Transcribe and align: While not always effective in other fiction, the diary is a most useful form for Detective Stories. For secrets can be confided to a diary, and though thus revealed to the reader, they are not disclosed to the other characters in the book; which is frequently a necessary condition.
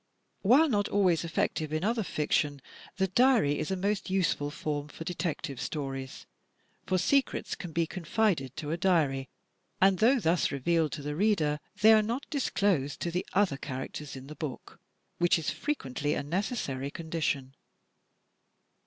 While 0.41 0.67
not 0.67 0.89
always 0.89 1.23
effective 1.23 1.71
in 1.71 1.83
other 1.83 2.01
fiction, 2.01 2.59
the 2.97 3.05
diary 3.07 3.59
is 3.59 3.69
a 3.69 3.75
most 3.75 4.09
useful 4.09 4.49
form 4.49 4.87
for 4.87 5.03
Detective 5.03 5.61
Stories. 5.61 6.25
For 6.87 6.97
secrets 6.97 7.53
can 7.53 7.71
be 7.71 7.85
confided 7.85 8.57
to 8.57 8.71
a 8.71 8.77
diary, 8.77 9.29
and 9.79 9.99
though 9.99 10.19
thus 10.19 10.51
revealed 10.51 10.91
to 10.93 11.03
the 11.03 11.15
reader, 11.15 11.59
they 11.81 11.93
are 11.93 12.01
not 12.01 12.25
disclosed 12.31 12.99
to 13.01 13.11
the 13.11 13.27
other 13.33 13.57
characters 13.57 14.15
in 14.15 14.25
the 14.25 14.33
book; 14.33 14.79
which 15.19 15.37
is 15.37 15.51
frequently 15.51 16.15
a 16.15 16.23
necessary 16.23 16.89
condition. 16.89 17.53